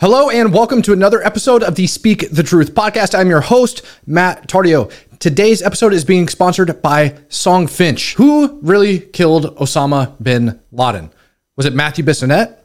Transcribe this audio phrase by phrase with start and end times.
[0.00, 3.18] Hello and welcome to another episode of the Speak the Truth podcast.
[3.18, 4.92] I'm your host, Matt Tardio.
[5.18, 11.10] Today's episode is being sponsored by Songfinch, Who really killed Osama bin Laden?
[11.56, 12.58] Was it Matthew Bissonnette?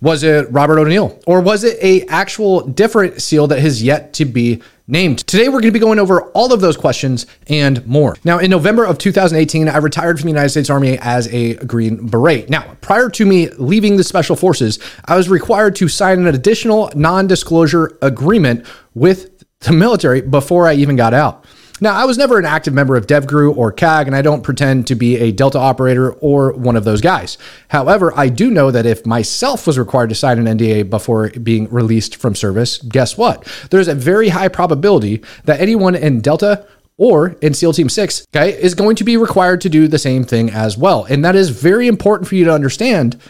[0.00, 1.18] Was it Robert O'Neill?
[1.26, 5.26] Or was it a actual different SEAL that has yet to be named?
[5.26, 8.14] Today we're going to be going over all of those questions and more.
[8.22, 12.06] Now, in November of 2018, I retired from the United States Army as a Green
[12.06, 12.48] Beret.
[12.48, 16.92] Now, prior to me leaving the Special Forces, I was required to sign an additional
[16.94, 21.44] non-disclosure agreement with the military before I even got out.
[21.80, 24.86] Now, I was never an active member of DevGru or CAG, and I don't pretend
[24.88, 27.38] to be a Delta operator or one of those guys.
[27.68, 31.68] However, I do know that if myself was required to sign an NDA before being
[31.70, 33.46] released from service, guess what?
[33.70, 38.60] There's a very high probability that anyone in Delta or in SEAL Team 6, okay,
[38.60, 41.04] is going to be required to do the same thing as well.
[41.04, 43.20] And that is very important for you to understand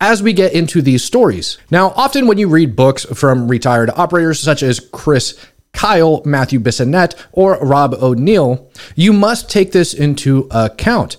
[0.00, 1.58] as we get into these stories.
[1.70, 5.38] Now, often when you read books from retired operators such as Chris
[5.78, 11.18] Kyle, Matthew Bissonnette, or Rob O'Neill, you must take this into account.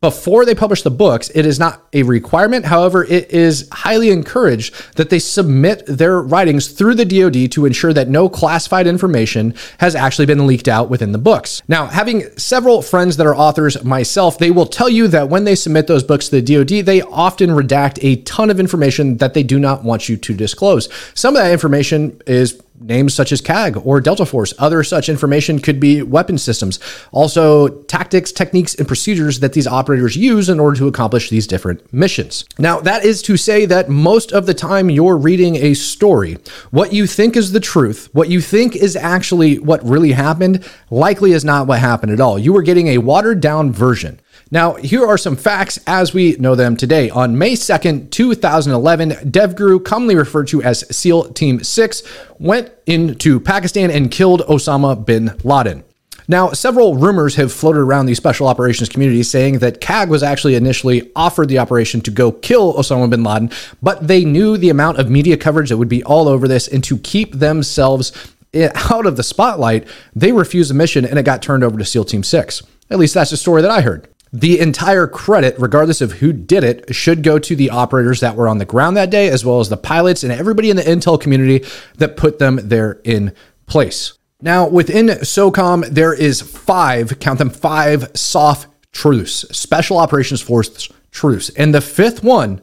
[0.00, 2.66] Before they publish the books, it is not a requirement.
[2.66, 7.92] However, it is highly encouraged that they submit their writings through the DoD to ensure
[7.94, 11.62] that no classified information has actually been leaked out within the books.
[11.66, 15.56] Now, having several friends that are authors myself, they will tell you that when they
[15.56, 19.42] submit those books to the DoD, they often redact a ton of information that they
[19.42, 20.88] do not want you to disclose.
[21.14, 24.52] Some of that information is names such as CAG or Delta Force.
[24.58, 26.78] Other such information could be weapon systems,
[27.12, 31.92] also tactics, techniques, and procedures that these operators use in order to accomplish these different
[31.92, 32.44] missions.
[32.58, 36.38] Now, that is to say that most of the time you're reading a story,
[36.70, 41.32] what you think is the truth, what you think is actually what really happened, likely
[41.32, 42.38] is not what happened at all.
[42.38, 44.20] You are getting a watered down version.
[44.52, 47.10] Now, here are some facts as we know them today.
[47.10, 52.02] On May 2nd, 2011, DevGru, commonly referred to as SEAL Team 6,
[52.38, 55.82] went into Pakistan and killed Osama bin Laden.
[56.28, 60.54] Now, several rumors have floated around the special operations community saying that CAG was actually
[60.54, 63.50] initially offered the operation to go kill Osama bin Laden,
[63.82, 66.84] but they knew the amount of media coverage that would be all over this, and
[66.84, 68.12] to keep themselves
[68.54, 71.84] eh, out of the spotlight, they refused the mission and it got turned over to
[71.84, 72.62] SEAL Team 6.
[72.90, 74.08] At least that's the story that I heard.
[74.32, 78.48] The entire credit, regardless of who did it, should go to the operators that were
[78.48, 81.20] on the ground that day, as well as the pilots and everybody in the intel
[81.20, 81.64] community
[81.98, 83.32] that put them there in
[83.66, 84.18] place.
[84.42, 91.48] Now, within SOCOM, there is five, count them five soft truths, Special Operations Force truths.
[91.50, 92.60] And the fifth one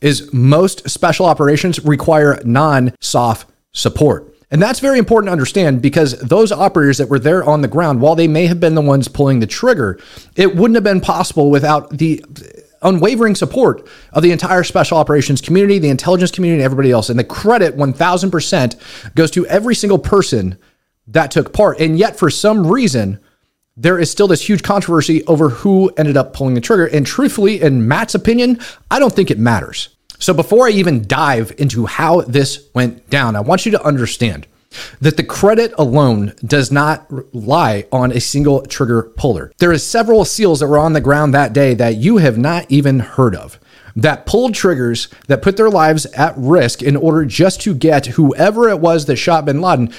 [0.00, 4.31] is most special operations require non soft support.
[4.52, 8.02] And that's very important to understand because those operators that were there on the ground,
[8.02, 9.98] while they may have been the ones pulling the trigger,
[10.36, 12.22] it wouldn't have been possible without the
[12.82, 17.08] unwavering support of the entire special operations community, the intelligence community, and everybody else.
[17.08, 20.58] And the credit 1000% goes to every single person
[21.06, 21.80] that took part.
[21.80, 23.20] And yet, for some reason,
[23.74, 26.86] there is still this huge controversy over who ended up pulling the trigger.
[26.86, 29.96] And truthfully, in Matt's opinion, I don't think it matters.
[30.22, 34.46] So before I even dive into how this went down, I want you to understand
[35.00, 39.50] that the credit alone does not lie on a single trigger puller.
[39.58, 42.70] There is several SEALs that were on the ground that day that you have not
[42.70, 43.58] even heard of
[43.96, 48.68] that pulled triggers that put their lives at risk in order just to get whoever
[48.68, 49.92] it was that shot bin Laden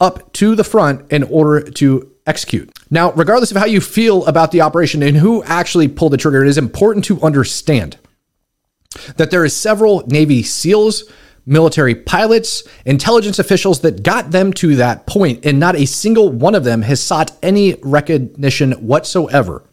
[0.00, 2.68] up to the front in order to execute.
[2.90, 6.42] Now, regardless of how you feel about the operation and who actually pulled the trigger,
[6.42, 7.96] it is important to understand
[9.16, 11.04] that there is several Navy SEALs,
[11.46, 16.54] military pilots, intelligence officials that got them to that point, and not a single one
[16.54, 19.64] of them has sought any recognition whatsoever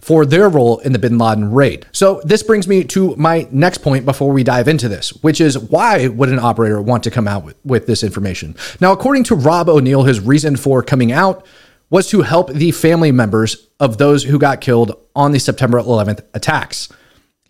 [0.00, 1.86] for their role in the bin Laden raid.
[1.92, 5.58] So, this brings me to my next point before we dive into this, which is
[5.58, 8.56] why would an operator want to come out with, with this information?
[8.80, 11.46] Now, according to Rob O'Neill, his reason for coming out
[11.90, 16.24] was to help the family members of those who got killed on the September 11th
[16.34, 16.88] attacks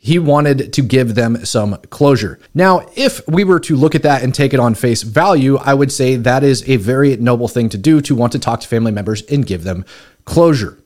[0.06, 2.38] he wanted to give them some closure.
[2.54, 5.74] Now, if we were to look at that and take it on face value, I
[5.74, 8.68] would say that is a very noble thing to do to want to talk to
[8.68, 9.84] family members and give them
[10.24, 10.78] closure.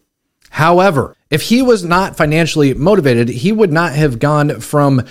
[0.49, 5.02] However, if he was not financially motivated, he would not have gone from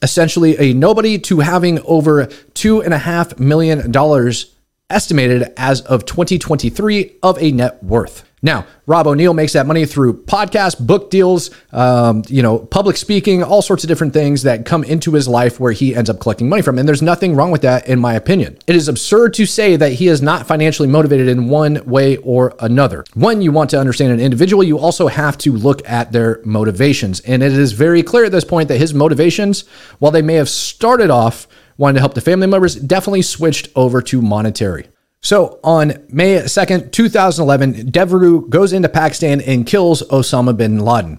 [0.00, 2.24] essentially a nobody to having over
[2.54, 4.54] two and a half million dollars
[4.90, 8.24] estimated as of 2023 of a net worth.
[8.40, 13.42] Now, Rob O'Neill makes that money through podcasts, book deals, um, you know, public speaking,
[13.42, 16.48] all sorts of different things that come into his life where he ends up collecting
[16.48, 16.78] money from.
[16.78, 18.56] And there's nothing wrong with that, in my opinion.
[18.68, 22.54] It is absurd to say that he is not financially motivated in one way or
[22.60, 23.04] another.
[23.14, 27.18] When you want to understand an individual, you also have to look at their motivations.
[27.20, 29.66] And it is very clear at this point that his motivations,
[29.98, 34.02] while they may have started off wanted to help the family members, definitely switched over
[34.02, 34.88] to monetary.
[35.20, 41.18] So on May 2nd, 2011, DevGru goes into Pakistan and kills Osama bin Laden.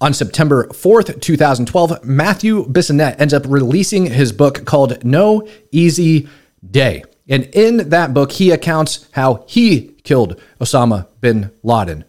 [0.00, 6.28] On September 4th, 2012, Matthew Bissonnette ends up releasing his book called No Easy
[6.68, 7.04] Day.
[7.28, 12.04] And in that book, he accounts how he killed Osama bin Laden.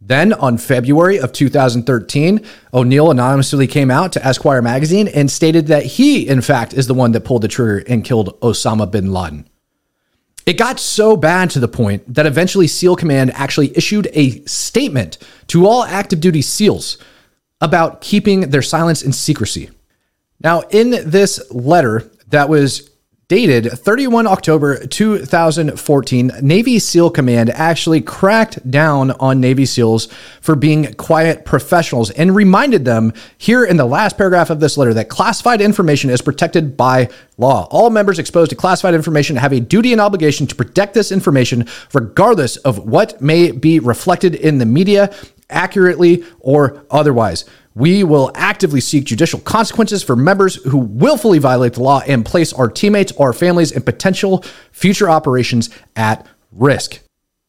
[0.00, 5.84] Then, on February of 2013, O'Neill anonymously came out to Esquire magazine and stated that
[5.84, 9.46] he, in fact, is the one that pulled the trigger and killed Osama bin Laden.
[10.46, 15.18] It got so bad to the point that eventually SEAL Command actually issued a statement
[15.48, 16.96] to all active duty SEALs
[17.60, 19.70] about keeping their silence and secrecy.
[20.42, 22.89] Now, in this letter that was
[23.30, 30.08] dated 31 October 2014, Navy SEAL Command actually cracked down on Navy SEALs
[30.40, 34.92] for being quiet professionals and reminded them here in the last paragraph of this letter
[34.94, 37.68] that classified information is protected by law.
[37.70, 41.68] All members exposed to classified information have a duty and obligation to protect this information
[41.94, 45.14] regardless of what may be reflected in the media
[45.50, 47.44] accurately or otherwise.
[47.74, 52.52] We will actively seek judicial consequences for members who willfully violate the law and place
[52.52, 57.00] our teammates, our families, and potential future operations at risk.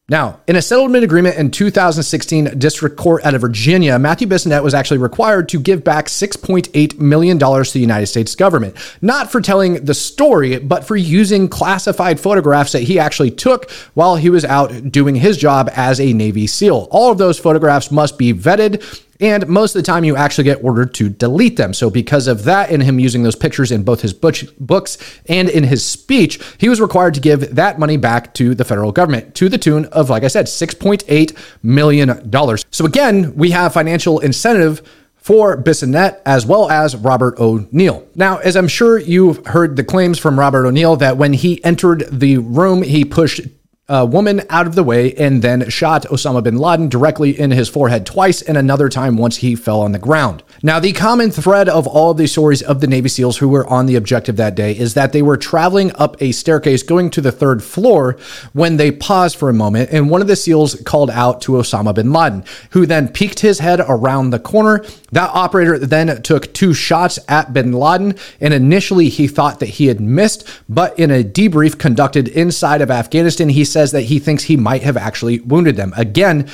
[0.08, 4.74] Now, in a settlement agreement in 2016 district court out of Virginia, Matthew Bissonnette was
[4.74, 9.84] actually required to give back $6.8 million to the United States government, not for telling
[9.84, 14.90] the story, but for using classified photographs that he actually took while he was out
[14.90, 16.88] doing his job as a Navy SEAL.
[16.90, 18.84] All of those photographs must be vetted
[19.22, 21.72] and most of the time, you actually get ordered to delete them.
[21.72, 25.62] So, because of that, and him using those pictures in both his books and in
[25.62, 29.48] his speech, he was required to give that money back to the federal government to
[29.48, 32.64] the tune of, like I said, $6.8 million.
[32.72, 34.82] So, again, we have financial incentive
[35.14, 38.04] for Bissonnette as well as Robert O'Neill.
[38.16, 42.08] Now, as I'm sure you've heard the claims from Robert O'Neill that when he entered
[42.10, 43.42] the room, he pushed
[43.88, 47.68] a woman out of the way and then shot Osama bin Laden directly in his
[47.68, 50.44] forehead twice and another time once he fell on the ground.
[50.62, 53.66] Now, the common thread of all of these stories of the Navy SEALs who were
[53.66, 57.20] on the objective that day is that they were traveling up a staircase going to
[57.20, 58.16] the third floor
[58.52, 61.92] when they paused for a moment and one of the SEALs called out to Osama
[61.92, 64.84] bin Laden, who then peeked his head around the corner.
[65.10, 69.88] That operator then took two shots at bin Laden and initially he thought that he
[69.88, 74.44] had missed, but in a debrief conducted inside of Afghanistan, he says that he thinks
[74.44, 75.92] he might have actually wounded them.
[75.96, 76.48] Again,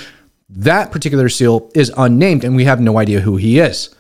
[0.49, 3.95] that particular SEAL is unnamed and we have no idea who he is.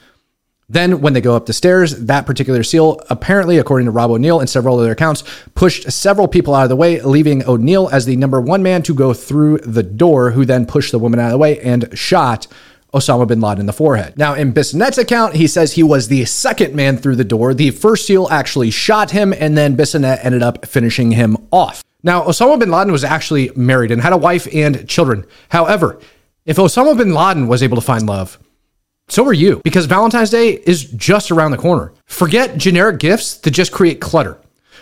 [0.70, 4.41] Then, when they go up the stairs, that particular SEAL, apparently, according to Rob O'Neill
[4.41, 5.25] and several other accounts,
[5.55, 8.94] pushed several people out of the way, leaving O'Neill as the number one man to
[8.94, 12.47] go through the door, who then pushed the woman out of the way and shot
[12.93, 14.19] Osama bin Laden in the forehead.
[14.19, 17.55] Now, in Bissonnette's account, he says he was the second man through the door.
[17.55, 21.82] The first SEAL actually shot him, and then Bissonnette ended up finishing him off.
[22.03, 25.27] Now, Osama bin Laden was actually married and had a wife and children.
[25.49, 25.99] However,
[26.47, 28.39] if Osama bin Laden was able to find love,
[29.09, 31.93] so are you, because Valentine's Day is just around the corner.
[32.05, 34.39] Forget generic gifts that just create clutter.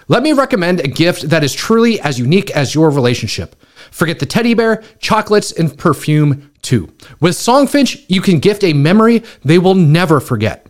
[0.08, 3.56] Let me recommend a gift that is truly as unique as your relationship.
[3.90, 6.92] Forget the teddy bear, chocolates, and perfume too.
[7.20, 10.66] With Songfinch, you can gift a memory they will never forget.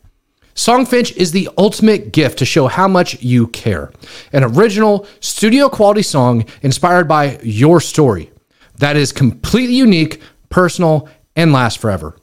[0.57, 3.93] Songfinch is the ultimate gift to show how much you care.
[4.33, 8.33] An original, studio quality song inspired by your story
[8.79, 12.17] that is completely unique, personal, and lasts forever.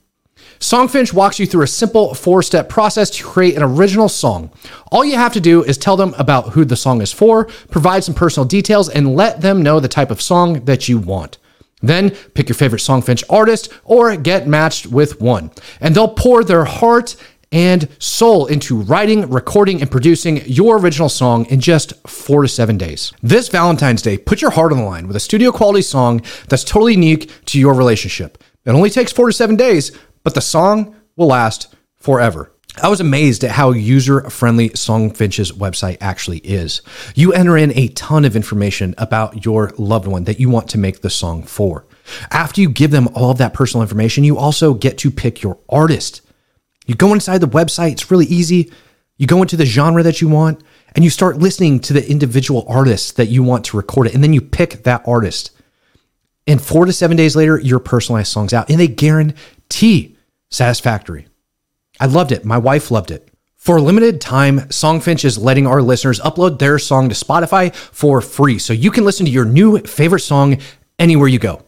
[0.59, 4.51] Songfinch walks you through a simple four step process to create an original song.
[4.91, 8.03] All you have to do is tell them about who the song is for, provide
[8.03, 11.37] some personal details, and let them know the type of song that you want.
[11.83, 15.51] Then pick your favorite Songfinch artist or get matched with one.
[15.81, 17.17] And they'll pour their heart
[17.53, 22.77] and soul into writing, recording, and producing your original song in just four to seven
[22.77, 23.13] days.
[23.21, 26.65] This Valentine's Day, put your heart on the line with a studio quality song that's
[26.65, 28.43] totally unique to your relationship.
[28.65, 32.49] It only takes four to seven days, but the song will last forever.
[32.81, 36.81] I was amazed at how user friendly Songfinch's website actually is.
[37.13, 40.79] You enter in a ton of information about your loved one that you want to
[40.79, 41.85] make the song for.
[42.31, 45.59] After you give them all of that personal information, you also get to pick your
[45.69, 46.22] artist.
[46.85, 48.71] You go inside the website, it's really easy.
[49.17, 50.63] You go into the genre that you want
[50.95, 54.13] and you start listening to the individual artists that you want to record it.
[54.13, 55.51] And then you pick that artist.
[56.45, 60.17] And four to seven days later, your personalized song's out and they guarantee
[60.49, 61.27] satisfactory.
[61.99, 62.43] I loved it.
[62.43, 63.29] My wife loved it.
[63.55, 68.19] For a limited time, Songfinch is letting our listeners upload their song to Spotify for
[68.19, 68.59] free.
[68.59, 70.57] So you can listen to your new favorite song
[70.99, 71.62] anywhere you go.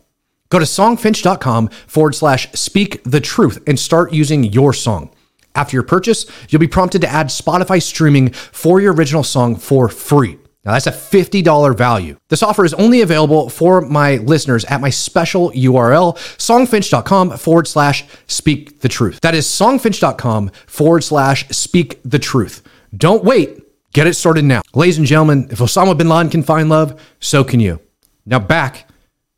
[0.50, 5.12] Go to songfinch.com forward slash speak the truth and start using your song.
[5.56, 9.88] After your purchase, you'll be prompted to add Spotify streaming for your original song for
[9.88, 10.38] free.
[10.66, 12.18] Now, that's a $50 value.
[12.30, 18.04] This offer is only available for my listeners at my special URL, songfinch.com forward slash
[18.26, 19.20] speak the truth.
[19.22, 22.64] That is songfinch.com forward slash speak the truth.
[22.98, 23.62] Don't wait.
[23.94, 24.62] Get it started now.
[24.74, 27.80] Ladies and gentlemen, if Osama bin Laden can find love, so can you.
[28.26, 28.85] Now back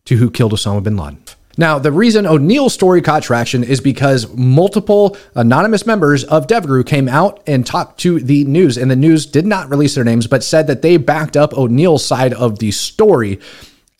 [0.08, 1.22] to who killed Osama bin Laden.
[1.60, 7.10] Now, the reason O'Neill's story caught traction is because multiple anonymous members of DevGru came
[7.10, 10.44] out and talked to the news, and the news did not release their names, but
[10.44, 13.40] said that they backed up O'Neill's side of the story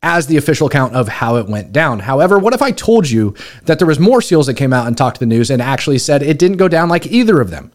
[0.04, 2.00] as the official account of how it went down.
[2.00, 3.34] However, what if I told you
[3.64, 5.98] that there was more SEALs that came out and talked to the news and actually
[5.98, 7.72] said it didn't go down like either of them?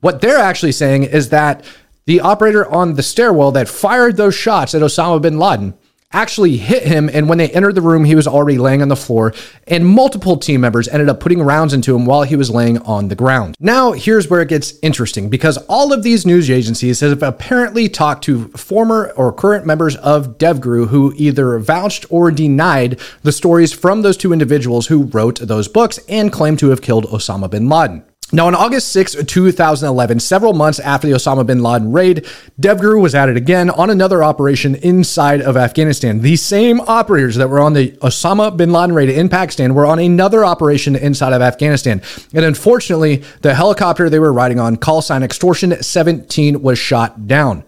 [0.00, 1.64] What they're actually saying is that
[2.06, 5.74] the operator on the stairwell that fired those shots at Osama bin Laden
[6.12, 7.10] actually hit him.
[7.12, 9.34] And when they entered the room, he was already laying on the floor.
[9.66, 13.08] And multiple team members ended up putting rounds into him while he was laying on
[13.08, 13.56] the ground.
[13.60, 18.24] Now, here's where it gets interesting because all of these news agencies have apparently talked
[18.24, 24.02] to former or current members of DevGru who either vouched or denied the stories from
[24.02, 28.04] those two individuals who wrote those books and claimed to have killed Osama bin Laden.
[28.30, 32.26] Now, on August 6, 2011, several months after the Osama bin Laden raid,
[32.60, 36.20] DevGru was at it again on another operation inside of Afghanistan.
[36.20, 39.98] The same operators that were on the Osama bin Laden raid in Pakistan were on
[39.98, 42.02] another operation inside of Afghanistan.
[42.34, 47.64] And unfortunately, the helicopter they were riding on, call sign extortion 17, was shot down.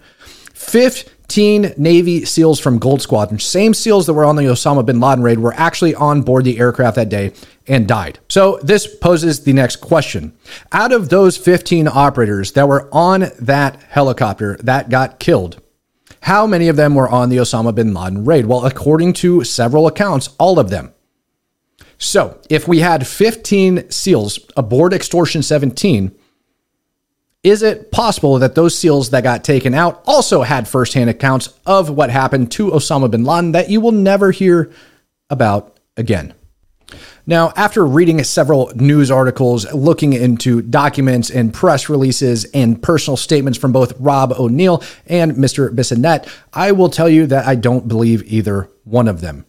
[0.52, 4.98] 15 15 Navy SEALs from Gold Squadron, same SEALs that were on the Osama bin
[4.98, 7.32] Laden raid, were actually on board the aircraft that day
[7.68, 8.18] and died.
[8.28, 10.32] So this poses the next question.
[10.72, 15.62] Out of those 15 operators that were on that helicopter that got killed,
[16.22, 18.46] how many of them were on the Osama bin Laden raid?
[18.46, 20.92] Well, according to several accounts, all of them.
[21.96, 26.10] So if we had 15 SEALs aboard Extortion 17,
[27.42, 31.90] is it possible that those SEALs that got taken out also had firsthand accounts of
[31.90, 34.70] what happened to Osama bin Laden that you will never hear
[35.30, 36.34] about again?
[37.26, 43.58] Now, after reading several news articles looking into documents and press releases and personal statements
[43.58, 45.72] from both Rob O'Neill and Mr.
[45.72, 49.46] Bissonnette, I will tell you that I don't believe either one of them.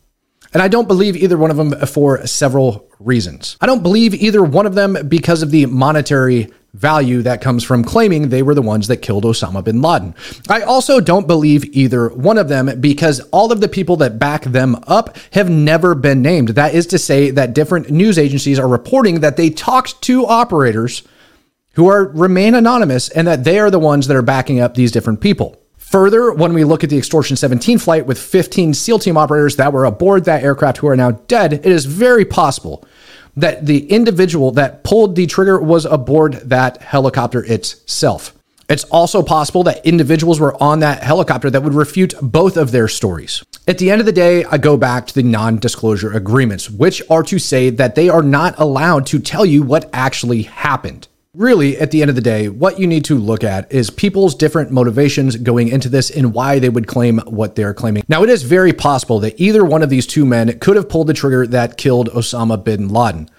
[0.53, 3.57] And I don't believe either one of them for several reasons.
[3.61, 7.83] I don't believe either one of them because of the monetary value that comes from
[7.83, 10.15] claiming they were the ones that killed Osama bin Laden.
[10.49, 14.43] I also don't believe either one of them because all of the people that back
[14.43, 16.49] them up have never been named.
[16.49, 21.03] That is to say, that different news agencies are reporting that they talked to operators
[21.73, 24.91] who are remain anonymous and that they are the ones that are backing up these
[24.91, 25.57] different people.
[25.77, 29.73] Further, when we look at the Extortion 17 flight with 15 SEAL team operators that
[29.73, 32.85] were aboard that aircraft who are now dead, it is very possible
[33.35, 38.33] that the individual that pulled the trigger was aboard that helicopter itself.
[38.69, 42.87] It's also possible that individuals were on that helicopter that would refute both of their
[42.87, 43.43] stories.
[43.67, 47.01] At the end of the day, I go back to the non disclosure agreements, which
[47.09, 51.09] are to say that they are not allowed to tell you what actually happened.
[51.33, 54.35] Really, at the end of the day, what you need to look at is people's
[54.35, 58.03] different motivations going into this and why they would claim what they're claiming.
[58.09, 61.07] Now, it is very possible that either one of these two men could have pulled
[61.07, 63.29] the trigger that killed Osama bin Laden.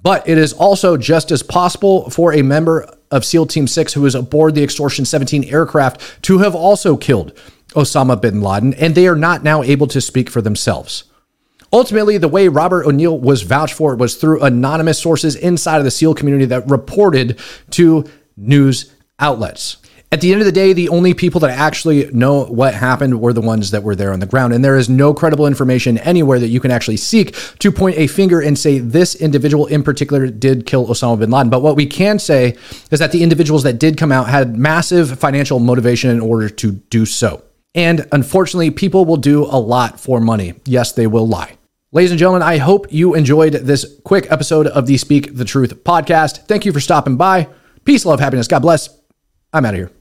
[0.00, 4.02] But it is also just as possible for a member of SEAL Team 6 who
[4.02, 7.36] was aboard the Extortion 17 aircraft to have also killed
[7.70, 11.02] Osama bin Laden, and they are not now able to speak for themselves.
[11.72, 15.90] Ultimately, the way Robert O'Neill was vouched for was through anonymous sources inside of the
[15.90, 17.38] SEAL community that reported
[17.70, 18.04] to
[18.36, 19.76] news outlets.
[20.12, 23.32] At the end of the day, the only people that actually know what happened were
[23.32, 24.52] the ones that were there on the ground.
[24.52, 28.08] And there is no credible information anywhere that you can actually seek to point a
[28.08, 31.48] finger and say this individual in particular did kill Osama bin Laden.
[31.48, 32.56] But what we can say
[32.90, 36.72] is that the individuals that did come out had massive financial motivation in order to
[36.72, 37.44] do so.
[37.76, 40.54] And unfortunately, people will do a lot for money.
[40.64, 41.56] Yes, they will lie.
[41.92, 45.82] Ladies and gentlemen, I hope you enjoyed this quick episode of the Speak the Truth
[45.82, 46.46] podcast.
[46.46, 47.48] Thank you for stopping by.
[47.84, 48.46] Peace, love, happiness.
[48.46, 48.88] God bless.
[49.52, 49.99] I'm out of here.